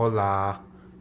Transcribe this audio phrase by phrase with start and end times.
[0.00, 0.60] Hola,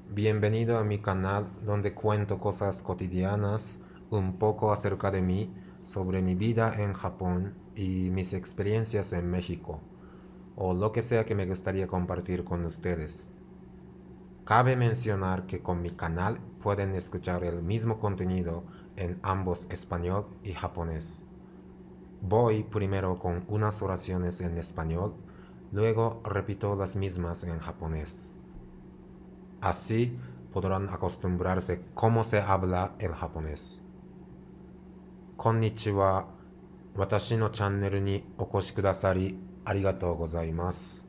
[0.10, 3.79] bienvenido a mi canal donde cuento cosas cotidianas,
[4.10, 5.54] un poco acerca de mí,
[5.84, 9.81] sobre mi vida en Japón y mis experiencias en México,
[10.55, 13.31] o lo que sea que me gustaría compartir con ustedes.
[14.46, 18.64] Cabe mencionar que con mi canal pueden escuchar el mismo contenido
[18.95, 21.22] en ambos español y japonés.
[22.23, 25.14] Voy primero con unas oraciones en español,
[25.72, 28.34] luego repito las mismas en japonés.
[29.62, 30.16] Así
[30.54, 33.82] podrán acostumbrarse cómo se habla el japonés.
[35.36, 36.28] こんにちは。
[36.96, 41.08] 私のチャンネルにお越しくださりありがとうございます。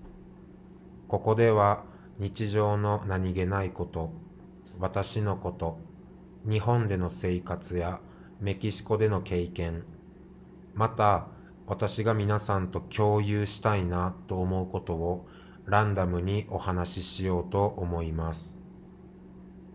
[1.09, 1.85] ここでは
[2.19, 4.13] 日常の何気ないこと、
[4.79, 5.79] 私のこと、
[6.49, 8.01] 日本での生活や
[8.41, 9.85] メキシコでの経験、
[10.75, 11.29] また
[11.67, 15.27] 私が皆さんと共有したいなと思うことを
[15.69, 18.59] ランダムにお話ししようと思います。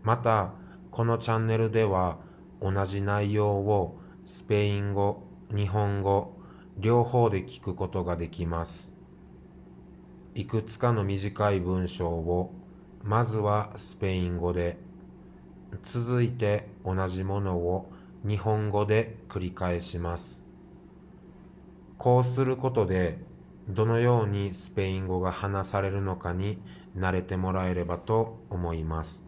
[0.02, 0.52] また、
[0.90, 2.18] このチャンネルでは
[2.60, 5.22] 同じ内容をスペイン語、
[5.54, 6.36] 日本語、
[6.78, 8.92] 両方で聞くことができます。
[10.34, 12.52] いくつかの短い文章を
[13.04, 14.78] まずはスペイン語で、
[15.82, 17.92] 続いて同じものを
[18.26, 20.44] 日本語で繰り返します。
[21.98, 23.18] こうすることで
[23.67, 26.59] どのようにスペイン語が話されるのかに
[26.97, 29.25] 慣れてもらえればと思います。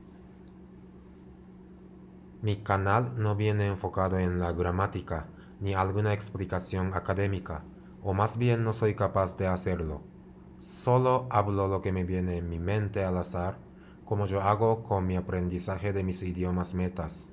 [2.42, 5.28] Mi canal no viene enfocado en la gramática
[5.60, 7.64] ni alguna explicación académica,
[8.02, 10.02] o más bien no soy capaz de hacerlo.
[10.58, 13.60] Solo hablo lo que me viene en mi mente al azar,
[14.06, 17.32] como yo hago con mi aprendizaje de mis idiomas metas.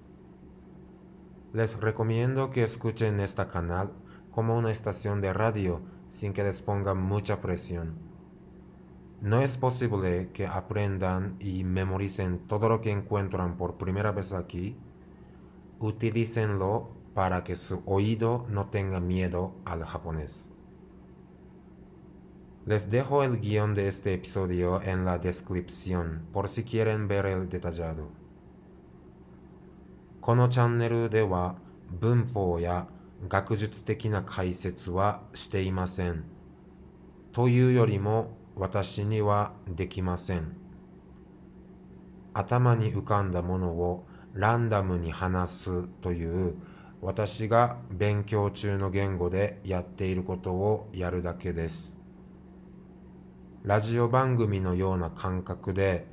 [1.54, 3.90] Les recomiendo que escuchen este canal
[4.30, 5.80] como una estación de radio
[6.12, 7.94] sin que les ponga mucha presión.
[9.20, 14.76] No es posible que aprendan y memoricen todo lo que encuentran por primera vez aquí.
[15.80, 20.52] Utilícenlo para que su oído no tenga miedo al japonés.
[22.64, 27.48] Les dejo el guión de este episodio en la descripción por si quieren ver el
[27.48, 28.10] detallado.
[30.28, 31.56] このチャンネルでは
[31.90, 32.86] 文法や
[33.27, 36.23] 学術的な解説はしていません。
[37.31, 40.55] というよりも私にはできません。
[42.33, 46.55] 頭に浮かんだものをランダムに話すという
[47.01, 51.99] 私が勉強中の言語でやっていることをやるだけです。
[53.63, 56.05] ラジオ番組のような感覚で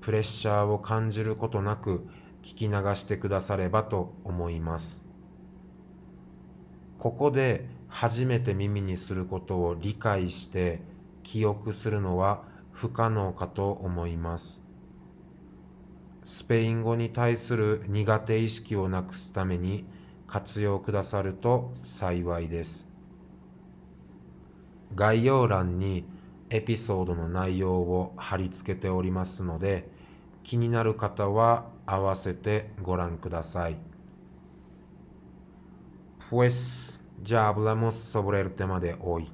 [0.00, 2.06] プレッシャーを感じることなく
[2.42, 5.05] 聞き流してくださればと思います。
[6.98, 10.80] ここで初めて耳にすることを理解して
[11.22, 12.42] 記憶するのは
[12.72, 14.62] 不可能かと思います。
[16.24, 19.84] スペイン語に対する苦手意識をなくすために
[20.26, 22.86] 活用くださると幸いです。
[24.94, 26.04] 概要欄に
[26.50, 29.88] エピソードの内容を貼り付けておりますので
[30.42, 33.95] 気になる方は合わせてご覧ください。
[36.30, 39.28] Pues ya hablamos sobre el tema de hoy.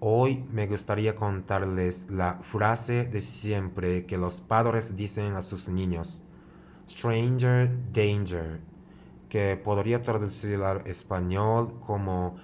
[0.00, 6.24] Hoy me gustaría contarles la frase de siempre que los padres dicen a sus niños.
[6.90, 8.62] Stranger danger,
[9.28, 12.34] que podría traducir al español como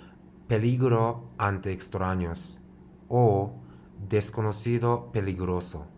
[0.47, 2.63] peligro ante extraños
[3.09, 3.55] o
[4.09, 5.89] desconocido peligroso.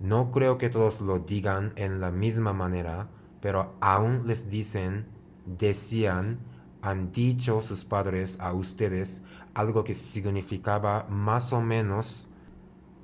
[0.00, 3.10] No creo que todos lo digan en la misma manera,
[3.42, 5.12] pero aún les dicen
[5.46, 6.38] decían,
[6.82, 9.22] han dicho sus padres a ustedes
[9.54, 12.28] algo que significaba más o menos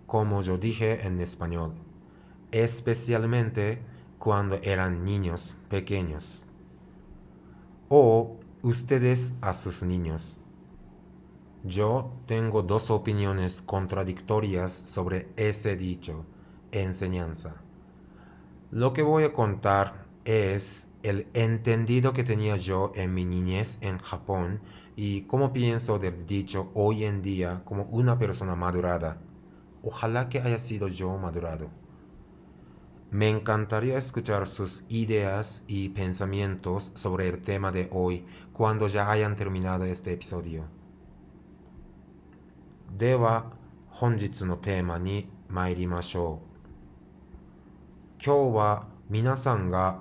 [0.07, 1.75] como yo dije en español,
[2.51, 3.81] especialmente
[4.19, 6.45] cuando eran niños pequeños.
[7.89, 10.41] O ustedes a sus niños.
[11.63, 16.25] Yo tengo dos opiniones contradictorias sobre ese dicho,
[16.73, 17.57] enseñanza.
[18.71, 23.98] Lo que voy a contar es el entendido que tenía yo en mi niñez en
[23.98, 24.62] Japón
[24.96, 29.18] y cómo pienso del dicho hoy en día como una persona madurada.
[29.84, 31.70] Ojalá que haya sido yo madurado.
[33.12, 39.36] Me encantaría escuchar sus ideas y pensamientos sobre el tema de hoy cuando ya hayan
[39.36, 40.66] terminado este episodio.
[42.98, 43.52] では
[43.90, 48.24] 本日のテーマに参りましょう。
[48.24, 50.00] 今日は皆さんが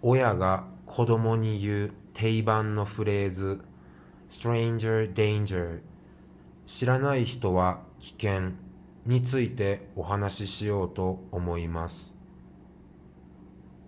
[0.00, 3.60] 親が子供に言う定番のフレーズ
[4.30, 5.80] stranger danger
[6.66, 8.52] 知らない人は危険
[9.06, 12.16] についてお話ししようと思います。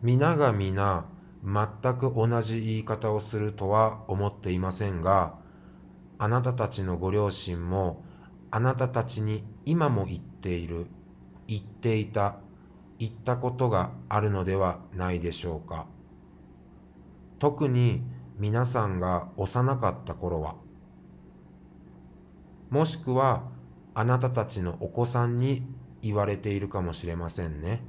[0.02, 1.04] 皆が皆
[1.44, 5.38] 全く同じ言い方をするとは思っていませんが、
[6.18, 8.02] あなたたちのご両親も
[8.50, 10.86] あなたたちに今も言っている、
[11.46, 12.36] 言っていた、
[12.98, 15.86] 言ったことがあるのではないでしょうか。
[17.40, 18.02] 特に
[18.38, 20.56] 皆さんが幼かった頃は、
[22.68, 23.48] もしくは
[23.94, 25.62] あなたたちのお子さんに
[26.02, 27.82] 言われているかもしれませんね。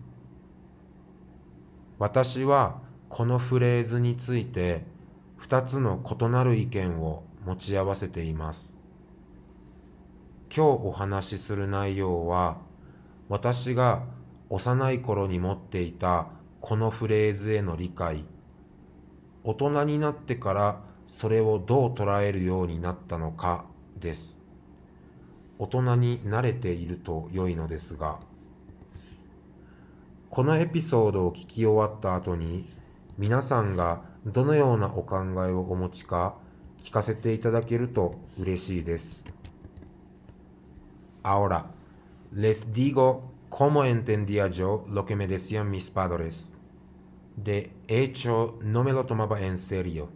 [1.99, 4.85] 私はこのフレーズについて
[5.41, 8.77] 2つの異なる意見を持ち合わせています。
[10.55, 12.57] 今日お話しする内容は
[13.27, 14.03] 私が
[14.49, 16.29] 幼い頃に持っていた
[16.61, 18.23] このフレーズへの理解
[19.43, 23.65] 大人になってからそれをどう捉えるようになったのか
[23.99, 24.41] です
[25.59, 28.19] 大人に慣れていると良いのですが
[30.29, 32.65] このエピソードを聞き終わった後に
[33.17, 36.35] 皆さんがどのようなお考えをお持ちか
[36.81, 39.23] 聞かせていただけると嬉しいです。
[41.23, 41.65] Ahora,
[42.33, 46.55] les digo cómo entendía yo lo que me decían mis padres.
[47.35, 50.09] De hecho, no me lo tomaba en serio.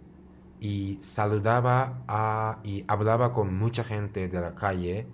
[0.59, 5.07] Y saludaba a, y hablaba con mucha gente de la calle.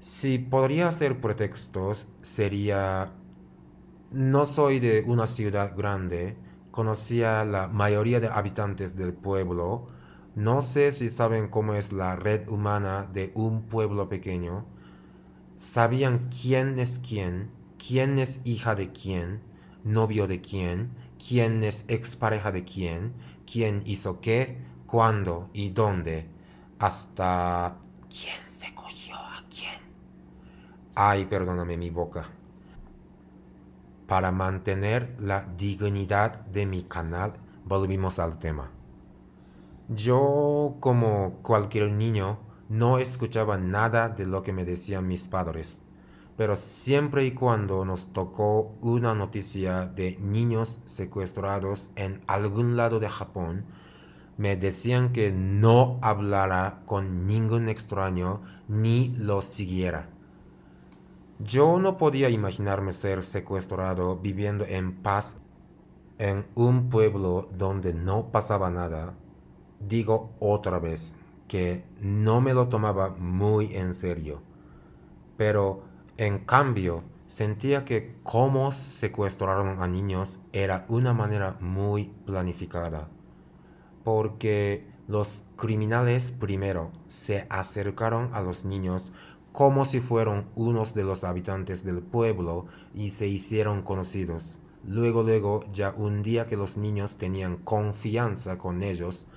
[0.00, 3.12] Si podría hacer pretextos, sería,
[4.12, 6.36] no soy de una ciudad grande,
[6.70, 9.88] conocía la mayoría de habitantes del pueblo,
[10.36, 14.64] no sé si saben cómo es la red humana de un pueblo pequeño,
[15.56, 19.40] sabían quién es quién, quién es hija de quién,
[19.92, 23.14] novio de quién, quién es expareja de quién,
[23.50, 26.28] quién hizo qué, cuándo y dónde,
[26.78, 28.72] hasta quién se
[31.00, 32.24] Ay, perdóname mi boca.
[34.08, 37.34] Para mantener la dignidad de mi canal,
[37.64, 38.72] volvimos al tema.
[39.88, 45.82] Yo, como cualquier niño, no escuchaba nada de lo que me decían mis padres,
[46.38, 53.10] pero siempre y cuando nos tocó una noticia de niños secuestrados en algún lado de
[53.10, 53.66] Japón,
[54.38, 60.08] me decían que no hablara con ningún extraño ni lo siguiera
[61.38, 65.36] yo no podía imaginarme ser secuestrado viviendo en paz
[66.18, 69.14] en un pueblo donde no pasaba nada.
[69.78, 71.14] Digo otra vez
[71.46, 74.42] que no me lo tomaba muy en serio.
[75.36, 75.82] Pero
[76.18, 83.08] en cambio sentía que cómo secuestraron a niños era una manera muy planificada.
[84.02, 89.12] Porque los criminales primero se acercaron a los niños
[89.52, 94.58] como si fueran unos de los habitantes del pueblo y se hicieron conocidos.
[94.84, 99.28] Luego, luego, ya un día que los niños tenían confianza con ellos,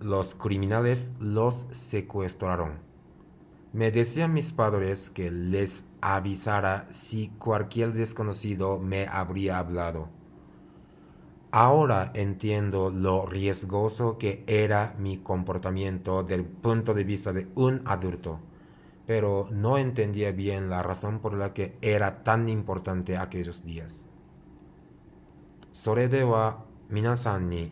[0.00, 2.89] los criminales los secuestraron.
[3.73, 10.09] Me decían mis padres que les avisara si cualquier desconocido me habría hablado.
[11.51, 18.39] Ahora entiendo lo riesgoso que era mi comportamiento del punto de vista de un adulto
[19.05, 24.07] pero no entendía bien la razón por la que era tan importante aquellos días.
[25.71, 27.69] それでは皆さんに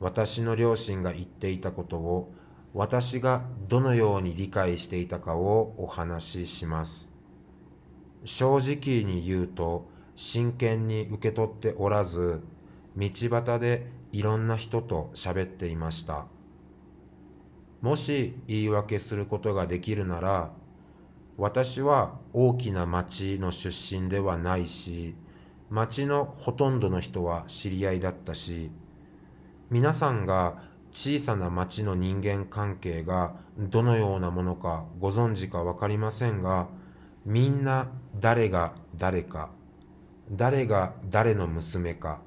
[0.00, 2.32] 私の両親が言っていたことを
[2.77, 7.11] 私がどのように理解していたかをお話しします。
[8.23, 12.43] 正直に言うと真剣に受け取っておらず
[12.95, 16.27] 道端でいろんな人と喋っていました。
[17.81, 20.51] もし言い訳することができるなら
[21.35, 25.15] 私は大きな町の出身ではないし
[25.71, 28.69] 町のほとんどの人は知り合いだったし
[29.71, 36.67] 皆さんが小さな町の人間関係がどのようなものかご存知か分かりませんが
[37.25, 37.89] みんな
[38.19, 39.51] 誰が誰か
[40.31, 42.21] 誰が誰の娘か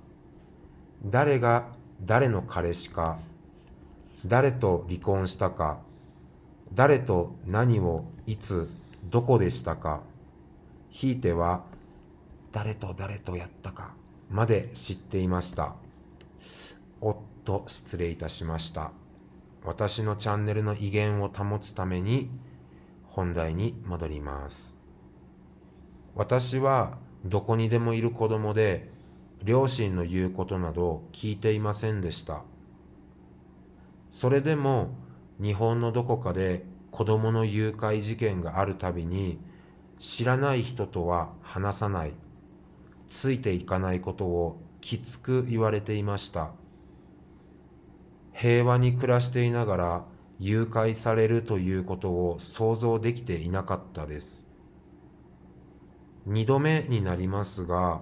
[1.05, 1.69] 誰が
[2.03, 3.19] 誰の彼氏か
[4.27, 5.81] 誰と離婚したか
[6.73, 8.69] 誰と何をいつ
[9.11, 10.03] どこでしたか
[10.91, 11.65] ひいては
[12.53, 13.95] 誰と誰とやったか
[14.31, 15.75] まで知っていました。
[17.45, 18.93] と失礼いたしました。
[19.65, 22.31] 私のチャンネルの威厳を保つために
[23.05, 24.79] 本題に戻ります。
[26.15, 28.91] 私はどこにでもいる子供で
[29.45, 32.43] 両親の言うことなど聞いていませんでした。
[34.11, 34.95] それでも
[35.41, 39.39] 日本のどこかで子供の誘拐事件があるたびに
[39.99, 42.13] 知らない人とは話さない、
[43.07, 46.53] ついていかないことをきつく言われていました。
[48.41, 50.05] 平和に暮らしていながら
[50.39, 54.49] 誘拐されるということを想像できていなかったです。
[56.25, 58.01] 二度目になりますが、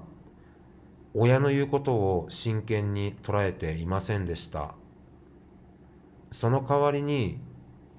[1.13, 4.77] 親の言うことを真剣に捉えていませんでした。
[6.31, 7.41] その代わりに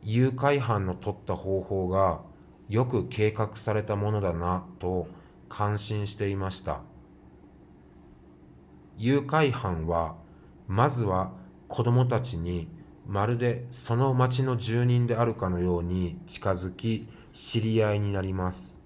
[0.01, 2.21] 誘拐犯の取った方法が
[2.69, 5.09] よく計画されたものだなと
[5.49, 6.83] 感心していました。
[8.97, 10.15] 誘拐犯は
[10.69, 11.37] まずは
[11.69, 12.67] 子供たちに
[13.07, 18.79] まるでその町の住人であるかのように近づき知り合いになります。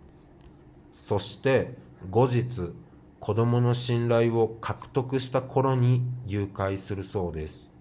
[0.91, 1.75] そして
[2.11, 2.73] 後日
[3.19, 7.73] 子供の信頼を獲得した頃に誘拐するそうです。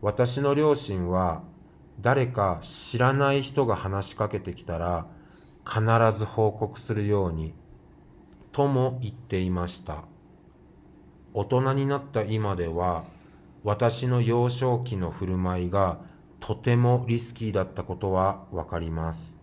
[0.00, 1.42] 私の両親は
[2.00, 5.06] 誰か知らない人が話しかけてきたら
[5.66, 5.82] 必
[6.18, 7.54] ず報告するように
[8.52, 10.04] とも言っていました。
[11.34, 13.04] 大人になった今では
[13.66, 15.98] 私の幼少期の振る舞いが
[16.38, 19.40] とてもリスキーだったことはわかります。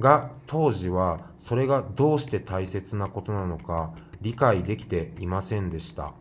[0.00, 6.12] が当時はそれがどうして大切なことなのか理解できていませんでした。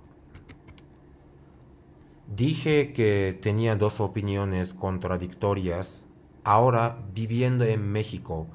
[2.30, 6.10] Dije que tenía dos opiniones contradictorias.
[6.44, 8.46] Ahora, viviendo en México,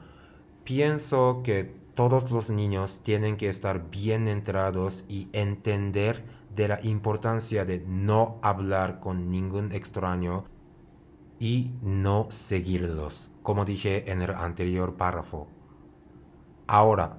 [0.64, 6.22] pienso que todos los niños tienen que estar bien enterados y entender
[6.56, 10.44] de la importancia de no hablar con ningún extraño
[11.38, 15.48] y no seguirlos, como dije en el anterior párrafo.
[16.66, 17.18] Ahora,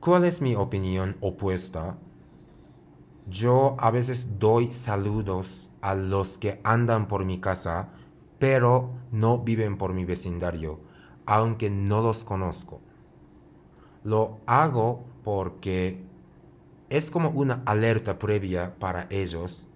[0.00, 1.96] ¿cuál es mi opinión opuesta?
[3.28, 7.90] Yo a veces doy saludos a los que andan por mi casa,
[8.40, 10.80] pero no viven por mi vecindario,
[11.24, 12.80] aunque no los conozco.
[14.02, 16.04] Lo hago porque
[16.88, 19.68] es como una alerta previa para ellos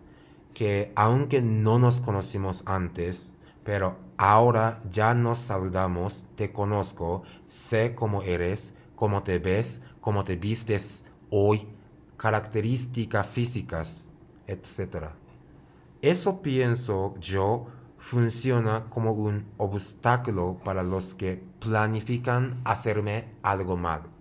[0.57, 8.23] que aunque no nos conocimos antes, pero ahora ya nos saludamos, te conozco, sé cómo
[8.23, 11.69] eres, cómo te ves, cómo te vistes hoy,
[12.17, 14.11] características físicas,
[14.47, 15.09] etc.
[16.01, 17.67] Eso pienso yo
[17.99, 24.15] funciona como un obstáculo para los que planifican hacerme algo malo.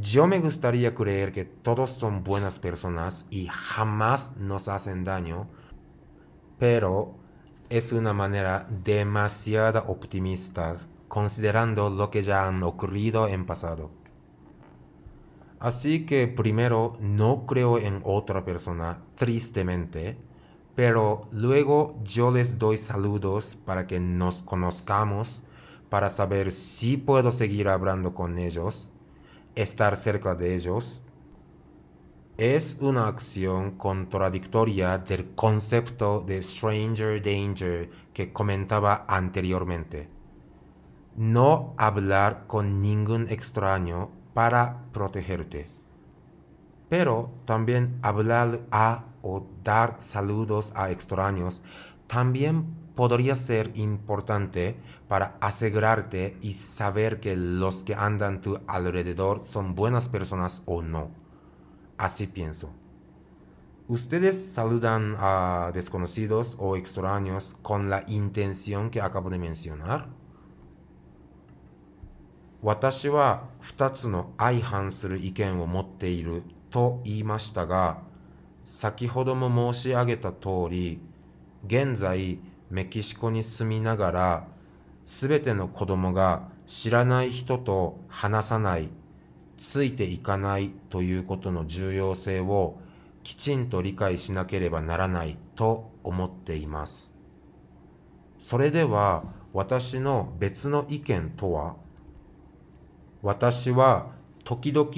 [0.00, 5.46] Yo me gustaría creer que todos son buenas personas y jamás nos hacen daño,
[6.58, 7.14] pero
[7.68, 13.92] es una manera demasiado optimista considerando lo que ya han ocurrido en pasado.
[15.60, 20.18] Así que primero no creo en otra persona, tristemente,
[20.74, 25.44] pero luego yo les doy saludos para que nos conozcamos,
[25.88, 28.90] para saber si puedo seguir hablando con ellos
[29.54, 31.02] estar cerca de ellos,
[32.36, 40.08] es una acción contradictoria del concepto de stranger danger que comentaba anteriormente.
[41.16, 45.68] No hablar con ningún extraño para protegerte.
[46.88, 51.62] Pero también hablar a o dar saludos a extraños
[52.06, 54.75] también podría ser importante
[55.07, 60.81] para asegurarte y saber que los que andan a tu alrededor son buenas personas o
[60.81, 61.09] no.
[61.97, 62.71] Así pienso.
[63.87, 70.09] ¿Ustedes saludan a desconocidos o extraños con la intención que acabo de mencionar?
[72.61, 78.01] 私は2つの相反する意見を持っていると言いましたが、
[78.65, 80.99] 先ほども申し上げた通り、
[81.65, 82.39] 現在
[82.74, 84.48] メキシコに住みながら、
[85.04, 88.88] すべての子供が知らない人と話さない、
[89.56, 92.80] ついていかないということの重要性を
[93.22, 97.14] きちんと理解しなければならないと思っています。
[98.38, 101.76] それでは私の別の意見とは
[103.22, 104.10] 私は
[104.42, 104.90] 時々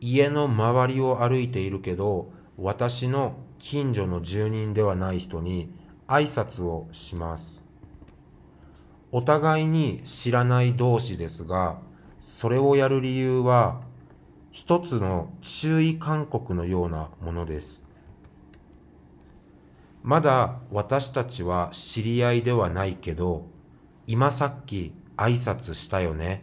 [0.00, 5.79] 家の周りを歩いているけど私の近所の住人ではない人に
[6.10, 7.64] 挨拶をします。
[9.12, 11.78] お互いに知らない同士ですが、
[12.18, 13.80] それをやる理由は、
[14.50, 17.86] 一つの注意勧告のようなものです。
[20.02, 23.46] まだ私たちは知り合いではないけど、
[24.08, 26.42] 今さっき挨拶したよね。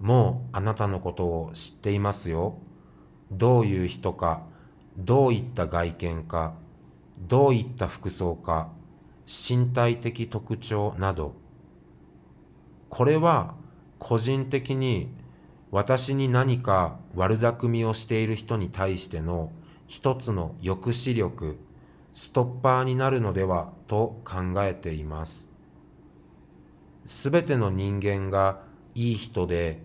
[0.00, 2.58] もうあなたのことを知っていますよ。
[3.30, 4.42] どういう人か、
[4.98, 6.54] どういった外見か、
[7.20, 8.70] どういった服装か、
[9.26, 11.34] 身体的特徴など
[12.88, 13.54] これは
[13.98, 15.08] 個人的に
[15.70, 19.52] 私に何か悪巧みをしている人に対しての
[19.86, 21.58] 一つの抑止力、
[22.12, 25.50] ストッパーになるのではと考えています。
[27.04, 28.60] すべての人間が
[28.94, 29.82] いい人で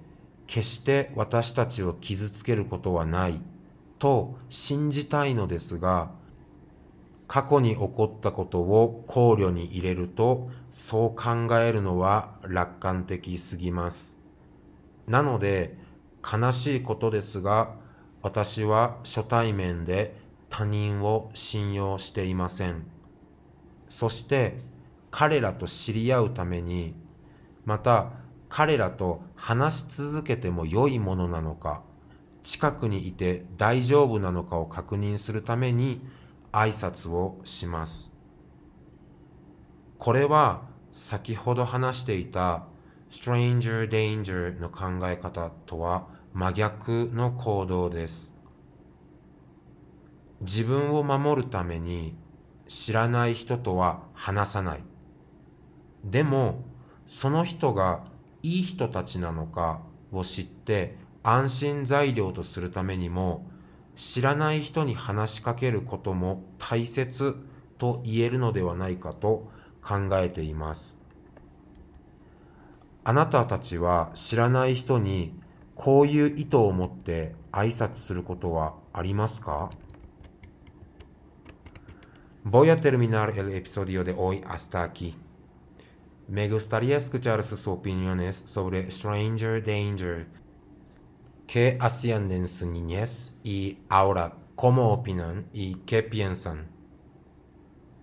[0.48, 3.42] 決して私たちを傷つけることはない
[4.00, 6.12] と信じたいのですが、
[7.32, 14.18] 過去に起こったことを考慮に入れると、そう考えるのは楽観的すぎます。
[15.08, 15.78] なので、
[16.22, 17.76] 悲しいことですが、
[18.22, 20.18] 私は初対面で
[20.50, 22.84] 他人を信用していません。
[23.88, 24.58] そして
[25.10, 26.96] 彼らと知り合うために、
[27.64, 28.12] また
[28.50, 31.82] 彼らと話し続けても良いものなのか、
[32.44, 36.02] 近くにいて大丈夫なのかを確認するために
[36.52, 38.12] 挨拶をします。
[39.98, 42.66] これは先ほど話していた
[43.10, 48.36] stranger danger の考え方とは真逆の行動です。
[50.42, 52.16] 自分を守るために
[52.68, 54.84] 知らない人とは話さない。
[56.04, 56.64] でも、
[57.06, 58.06] その人が
[58.42, 59.82] いい人たちなのか
[60.12, 63.51] を知って安心材料とするためにも
[64.02, 67.36] 知らない人に話しかけることも大切
[67.78, 70.98] と言えるのではないかと考えています。
[73.04, 75.40] あなたたちは知らない人に
[75.76, 79.70] こういう意図を持って挨拶することはありますか
[82.44, 85.14] Voy a terminar el episodio de hoy hasta aquí.
[86.28, 90.41] Me gustaría escuchar sus opiniones sobre Stranger Danger
[91.52, 96.70] qué hacían en su niñez y ahora cómo opinan y qué piensan.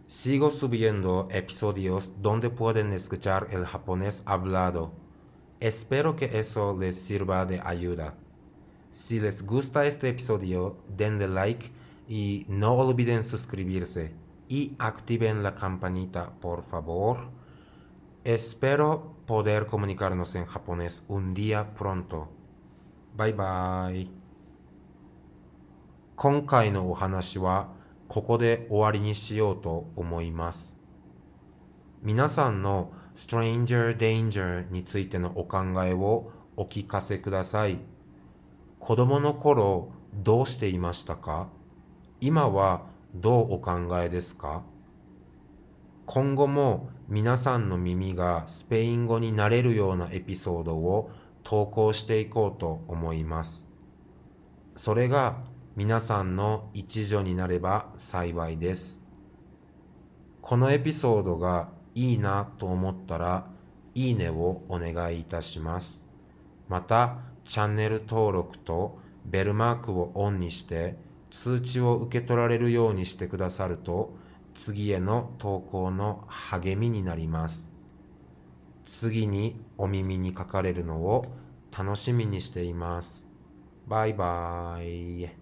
[0.06, 4.92] Sigo subiendo episodios donde pueden escuchar el japonés hablado.
[5.60, 8.18] Espero que eso les sirva de ayuda.
[8.90, 11.72] Si les gusta este episodio, denle like
[12.06, 14.12] y no olviden suscribirse
[14.46, 17.30] y activen la campanita, por favor.
[18.24, 22.37] Espero poder comunicarnos en japonés un día pronto.
[23.18, 24.08] バイバイ。
[26.14, 27.66] 今回のお話は
[28.06, 30.78] ここで終わりにしようと思います。
[32.00, 37.78] 皆さんの Stranger Danger についてのお考えをお聞かせください。
[38.78, 41.48] 子供の頃どうしていましたか？
[42.20, 42.82] 今は
[43.16, 44.62] どうお考えですか？
[46.06, 51.10] 今後も皆さんの耳がスペイン語になれるようなエピソードを
[51.48, 53.70] 投稿していこうと思います。
[54.76, 55.38] それが
[55.76, 59.02] 皆さんの一助になれば幸いです。
[60.42, 63.46] このエピソードがいいなと思ったら、
[63.94, 66.06] いいねをお願いいたします。
[66.68, 70.98] また、チャンネル登録とベルマークをオンにして
[71.30, 74.14] 通知を受け取られるようにしてくださると、
[74.52, 77.72] 次への投稿の励みになります。
[78.84, 81.26] 次にお耳にかかれるのを
[81.76, 83.28] 楽しみにしています。
[83.86, 85.37] バイバイ。